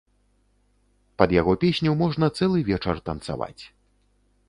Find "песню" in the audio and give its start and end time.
1.65-1.91